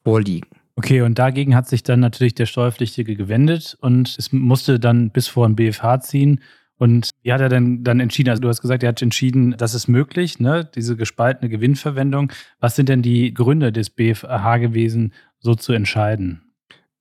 vorliegen. 0.03 0.50
Okay, 0.75 1.01
und 1.01 1.19
dagegen 1.19 1.55
hat 1.55 1.67
sich 1.67 1.83
dann 1.83 2.00
natürlich 2.00 2.33
der 2.33 2.45
Steuerpflichtige 2.45 3.15
gewendet 3.15 3.77
und 3.81 4.15
es 4.17 4.31
musste 4.31 4.79
dann 4.79 5.12
bis 5.12 5.27
vor 5.27 5.45
ein 5.45 5.55
BFH 5.55 6.01
ziehen 6.01 6.41
und 6.81 7.11
wie 7.21 7.31
hat 7.31 7.41
er 7.41 7.50
denn 7.50 7.83
dann 7.83 8.00
entschieden? 8.00 8.31
Also 8.31 8.41
du 8.41 8.47
hast 8.47 8.59
gesagt, 8.59 8.81
er 8.81 8.89
hat 8.89 9.03
entschieden, 9.03 9.53
das 9.55 9.75
ist 9.75 9.88
möglich, 9.88 10.39
ne? 10.39 10.67
diese 10.73 10.95
gespaltene 10.95 11.47
Gewinnverwendung. 11.47 12.31
Was 12.59 12.75
sind 12.75 12.89
denn 12.89 13.03
die 13.03 13.35
Gründe 13.35 13.71
des 13.71 13.91
BFH 13.91 14.57
gewesen, 14.57 15.13
so 15.38 15.53
zu 15.53 15.73
entscheiden? 15.73 16.41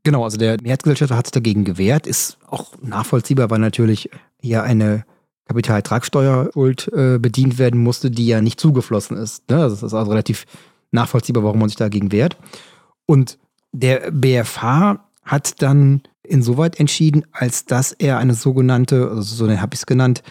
Genau, 0.03 0.23
also 0.23 0.37
der 0.37 0.59
Mehrheitsgesellschafter 0.61 1.17
hat 1.17 1.29
sich 1.29 1.33
dagegen 1.33 1.65
gewehrt, 1.65 2.07
ist 2.07 2.37
auch 2.47 2.75
nachvollziehbar, 2.83 3.49
weil 3.49 3.59
natürlich 3.59 4.11
hier 4.39 4.65
eine 4.65 5.07
Kapitalertragssteuerschuld 5.47 6.91
äh, 6.93 7.19
bedient 7.19 7.57
werden 7.57 7.83
musste, 7.83 8.11
die 8.11 8.27
ja 8.27 8.43
nicht 8.43 8.61
zugeflossen 8.61 9.17
ist. 9.17 9.49
Ne? 9.49 9.57
Das 9.57 9.83
ist 9.83 9.95
also 9.95 10.11
relativ 10.11 10.45
nachvollziehbar, 10.91 11.43
warum 11.43 11.59
man 11.59 11.71
sich 11.71 11.77
dagegen 11.77 12.13
wehrt. 12.13 12.37
Und 13.07 13.39
der 13.73 14.11
BFH 14.11 15.10
hat 15.31 15.63
dann 15.63 16.03
insoweit 16.23 16.81
entschieden, 16.81 17.25
als 17.33 17.65
dass 17.65 17.93
er 17.93 18.19
eine 18.19 18.35
sogenannte, 18.35 19.09
also 19.11 19.47
so 19.47 19.51
habe 19.51 19.75
ich 19.75 19.81
es 19.81 19.87
genannt, 19.87 20.23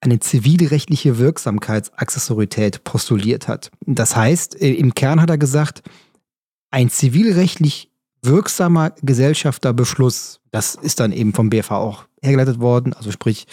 eine 0.00 0.20
zivilrechtliche 0.20 1.18
Wirksamkeitsaccessorität 1.18 2.84
postuliert 2.84 3.48
hat. 3.48 3.70
Das 3.86 4.16
heißt, 4.16 4.54
im 4.56 4.94
Kern 4.94 5.20
hat 5.20 5.30
er 5.30 5.38
gesagt, 5.38 5.82
ein 6.70 6.90
zivilrechtlich 6.90 7.90
wirksamer 8.22 8.92
Gesellschafterbeschluss, 9.02 10.40
das 10.50 10.74
ist 10.74 11.00
dann 11.00 11.12
eben 11.12 11.32
vom 11.32 11.50
BFH 11.50 11.76
auch 11.76 12.04
hergeleitet 12.22 12.60
worden, 12.60 12.92
also 12.92 13.10
sprich 13.10 13.46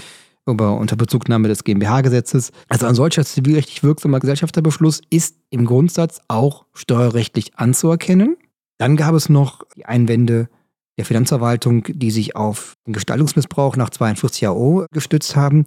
über 0.46 0.75
unter 0.77 0.96
Bezugnahme 0.96 1.48
des 1.48 1.63
GmbH-Gesetzes. 1.63 2.51
Also 2.67 2.88
ein 2.88 2.96
solcher 2.96 3.24
zivilrechtlich 3.24 3.84
wirksamer 3.84 4.20
Gesellschafterbeschluss 4.20 5.01
ist 5.10 5.38
im 5.50 5.65
Grundsatz 5.65 6.20
auch 6.27 6.65
steuerrechtlich 6.74 7.58
anzuerkennen. 7.58 8.38
Dann 8.77 8.98
gab 8.98 9.13
es 9.13 9.29
noch 9.29 9.63
die 9.75 9.86
Einwände 9.86 10.50
der 10.98 11.06
Finanzverwaltung, 11.06 11.84
die 11.88 12.12
sich 12.12 12.36
auf 12.36 12.76
den 12.86 12.94
Gestaltungsmissbrauch 12.94 13.76
nach 13.76 13.90
42 13.90 14.48
AO 14.48 14.86
gestützt 14.92 15.36
haben. 15.36 15.66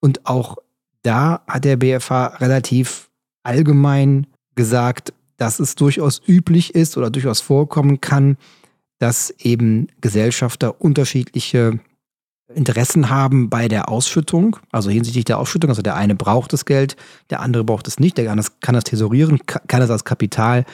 Und 0.00 0.26
auch 0.26 0.56
da 1.02 1.42
hat 1.46 1.64
der 1.64 1.76
BFH 1.76 2.38
relativ 2.38 3.10
allgemein 3.42 4.26
gesagt, 4.54 5.12
dass 5.36 5.58
es 5.58 5.74
durchaus 5.74 6.20
üblich 6.26 6.74
ist 6.74 6.96
oder 6.96 7.10
durchaus 7.10 7.40
vorkommen 7.40 8.00
kann, 8.00 8.36
dass 8.98 9.30
eben 9.38 9.88
Gesellschafter 10.00 10.80
unterschiedliche 10.80 11.80
Interessen 12.54 13.08
haben 13.08 13.48
bei 13.48 13.68
der 13.68 13.88
Ausschüttung, 13.88 14.56
also 14.70 14.90
hinsichtlich 14.90 15.24
der 15.24 15.38
Ausschüttung. 15.38 15.70
Also 15.70 15.82
der 15.82 15.96
eine 15.96 16.14
braucht 16.14 16.52
das 16.52 16.64
Geld, 16.64 16.96
der 17.30 17.40
andere 17.40 17.64
braucht 17.64 17.88
es 17.88 17.98
nicht, 17.98 18.18
der 18.18 18.26
kann 18.26 18.36
das, 18.36 18.60
kann 18.60 18.74
das 18.74 18.84
tesorieren, 18.84 19.40
kann 19.46 19.80
das 19.80 19.90
als 19.90 20.04
Kapital 20.04 20.64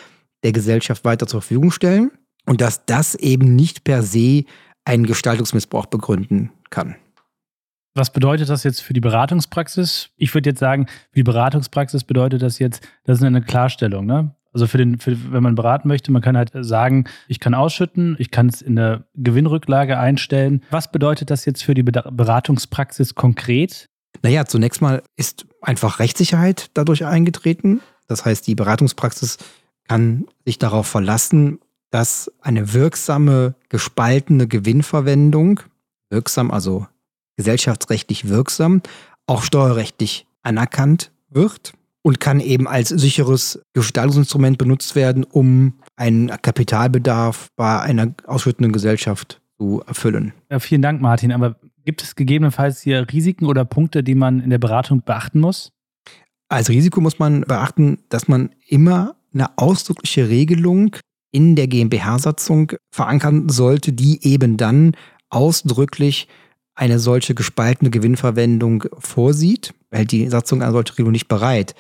der 0.43 0.53
Gesellschaft 0.53 1.05
weiter 1.05 1.27
zur 1.27 1.43
Verfügung 1.43 1.71
stellen. 1.71 2.11
Und 2.47 2.61
dass 2.61 2.87
das 2.87 3.15
eben 3.15 3.55
nicht 3.55 3.85
per 3.85 4.03
se 4.03 4.45
einen 4.85 5.05
Gestaltungsmissbrauch 5.05 5.87
begründen 5.87 6.53
kann. 6.71 6.97
Was 7.95 8.13
bedeutet 8.13 8.49
das 8.49 8.63
jetzt 8.63 8.83
für 8.83 8.93
die 8.93 9.01
Beratungspraxis? 9.01 10.11
Ich 10.17 10.33
würde 10.35 10.51
jetzt 10.51 10.61
sagen, 10.61 10.87
für 10.87 11.17
die 11.17 11.23
Beratungspraxis 11.23 12.05
bedeutet 12.05 12.43
das 12.43 12.59
jetzt, 12.59 12.87
das 13.05 13.19
ist 13.19 13.25
eine 13.25 13.41
Klarstellung. 13.41 14.05
Ne? 14.05 14.35
Also 14.53 14.67
für 14.67 14.79
den, 14.79 14.99
für, 14.99 15.33
wenn 15.33 15.43
man 15.43 15.55
beraten 15.55 15.89
möchte, 15.89 16.13
man 16.13 16.23
kann 16.23 16.37
halt 16.37 16.53
sagen, 16.55 17.05
ich 17.27 17.41
kann 17.41 17.55
ausschütten, 17.55 18.17
ich 18.19 18.31
kann 18.31 18.49
es 18.49 18.63
in 18.63 18.79
eine 18.79 19.05
Gewinnrücklage 19.15 19.99
einstellen. 19.99 20.63
Was 20.71 20.93
bedeutet 20.93 21.31
das 21.31 21.47
jetzt 21.47 21.65
für 21.65 21.75
die 21.75 21.83
Beratungspraxis 21.83 23.15
konkret? 23.15 23.89
Naja, 24.23 24.45
zunächst 24.45 24.83
mal 24.83 25.03
ist 25.17 25.47
einfach 25.63 25.99
Rechtssicherheit 25.99 26.71
dadurch 26.75 27.05
eingetreten. 27.05 27.81
Das 28.09 28.25
heißt, 28.25 28.47
die 28.47 28.55
Beratungspraxis 28.55 29.39
kann 29.89 30.27
sich 30.45 30.59
darauf 30.59 30.87
verlassen, 30.87 31.61
dass 31.97 32.31
eine 32.43 32.75
wirksame, 32.75 33.55
gespaltene 33.71 34.47
Gewinnverwendung, 34.47 35.61
wirksam, 36.11 36.51
also 36.51 36.87
gesellschaftsrechtlich 37.39 38.29
wirksam, 38.29 38.83
auch 39.27 39.43
steuerrechtlich 39.43 40.27
anerkannt 40.43 41.11
wird 41.31 41.73
und 42.03 42.21
kann 42.21 42.41
eben 42.41 42.69
als 42.69 42.91
sicheres 42.91 43.63
Gestaltungsinstrument 43.73 44.59
benutzt 44.59 44.95
werden, 44.95 45.25
um 45.25 45.79
einen 45.97 46.29
Kapitalbedarf 46.43 47.49
bei 47.57 47.81
einer 47.81 48.15
ausschüttenden 48.27 48.73
Gesellschaft 48.73 49.41
zu 49.57 49.83
erfüllen. 49.87 50.35
Ja, 50.51 50.59
vielen 50.61 50.83
Dank, 50.83 51.01
Martin. 51.01 51.33
Aber 51.33 51.57
gibt 51.87 52.03
es 52.03 52.15
gegebenenfalls 52.15 52.83
hier 52.83 53.07
Risiken 53.11 53.47
oder 53.47 53.65
Punkte, 53.65 54.05
die 54.05 54.15
man 54.15 54.41
in 54.41 54.51
der 54.51 54.59
Beratung 54.59 55.01
beachten 55.01 55.41
muss? 55.41 55.73
Als 56.51 56.69
Risiko 56.69 57.01
muss 57.01 57.19
man 57.19 57.41
beachten, 57.41 58.01
dass 58.11 58.29
man 58.29 58.51
immer 58.69 59.17
eine 59.33 59.57
ausdrückliche 59.57 60.29
Regelung 60.29 60.97
in 61.37 61.55
der 61.55 61.67
GmbH-Satzung 61.69 62.73
verankern 62.91 63.51
sollte, 63.51 63.93
die 63.93 64.27
eben 64.27 64.57
dann 64.57 64.97
ausdrücklich 65.29 66.29
eine 66.75 66.99
solche 66.99 67.35
gespaltene 67.35 67.91
Gewinnverwendung 67.91 68.85
vorsieht, 68.99 69.75
hält 69.91 70.13
die 70.13 70.29
Satzung 70.29 70.63
eine 70.63 70.73
solche 70.73 70.95
Regelung 70.95 71.13
nicht 71.13 71.29
bereit, 71.29 71.75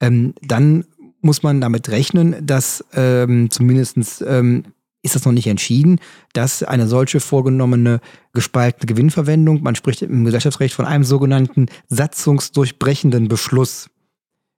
ähm, 0.00 0.34
dann 0.40 0.84
muss 1.20 1.42
man 1.42 1.60
damit 1.60 1.88
rechnen, 1.88 2.46
dass 2.46 2.84
ähm, 2.94 3.50
zumindest 3.50 4.24
ähm, 4.24 4.66
ist 5.02 5.16
das 5.16 5.24
noch 5.24 5.32
nicht 5.32 5.48
entschieden, 5.48 5.98
dass 6.32 6.62
eine 6.62 6.86
solche 6.86 7.18
vorgenommene 7.18 8.00
gespaltene 8.32 8.86
Gewinnverwendung, 8.86 9.64
man 9.64 9.74
spricht 9.74 10.02
im 10.02 10.24
Gesellschaftsrecht 10.24 10.74
von 10.74 10.84
einem 10.84 11.02
sogenannten 11.02 11.66
satzungsdurchbrechenden 11.88 13.26
Beschluss. 13.26 13.90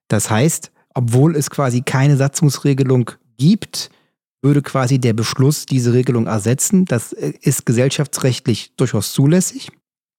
Das 0.08 0.28
heißt, 0.28 0.70
obwohl 0.92 1.34
es 1.34 1.48
quasi 1.48 1.80
keine 1.80 2.18
Satzungsregelung 2.18 3.10
gibt, 3.38 3.90
würde 4.44 4.62
quasi 4.62 5.00
der 5.00 5.14
Beschluss 5.14 5.66
diese 5.66 5.92
Regelung 5.92 6.26
ersetzen. 6.26 6.84
Das 6.84 7.12
äh, 7.12 7.32
ist 7.40 7.66
gesellschaftsrechtlich 7.66 8.76
durchaus 8.76 9.12
zulässig 9.12 9.70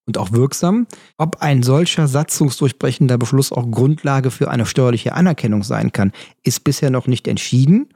und 0.08 0.18
auch 0.18 0.32
wirksam. 0.34 0.88
Ob 1.18 1.42
ein 1.42 1.64
solcher 1.64 2.08
satzungsdurchbrechender 2.08 3.18
Beschluss 3.18 3.52
auch 3.52 3.70
Grundlage 3.70 4.32
für 4.32 4.50
eine 4.50 4.66
steuerliche 4.66 5.14
Anerkennung 5.14 5.64
sein 5.64 5.92
kann, 5.92 6.12
ist 6.44 6.64
bisher 6.64 6.90
noch 6.90 7.08
nicht 7.08 7.28
entschieden 7.28 7.90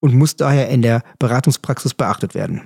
und 0.00 0.14
muss 0.14 0.36
daher 0.36 0.68
in 0.68 0.82
der 0.82 1.02
Beratungspraxis 1.18 1.94
beachtet 1.94 2.34
werden. 2.34 2.62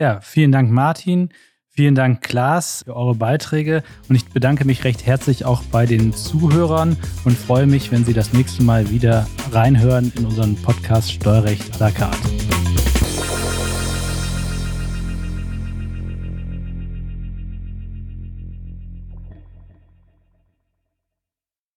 Ja, 0.00 0.20
vielen 0.20 0.52
Dank, 0.52 0.70
Martin. 0.70 1.28
Vielen 1.74 1.94
Dank, 1.94 2.20
Klaas, 2.20 2.82
für 2.84 2.94
eure 2.94 3.14
Beiträge. 3.14 3.82
Und 4.06 4.16
ich 4.16 4.26
bedanke 4.26 4.66
mich 4.66 4.84
recht 4.84 5.06
herzlich 5.06 5.46
auch 5.46 5.62
bei 5.62 5.86
den 5.86 6.12
Zuhörern 6.12 6.98
und 7.24 7.38
freue 7.38 7.66
mich, 7.66 7.90
wenn 7.90 8.04
Sie 8.04 8.12
das 8.12 8.34
nächste 8.34 8.62
Mal 8.62 8.90
wieder 8.90 9.26
reinhören 9.52 10.12
in 10.14 10.26
unseren 10.26 10.54
Podcast 10.56 11.10
Steuerrecht 11.10 11.74
à 11.76 11.80
la 11.80 11.90
carte. 11.90 12.28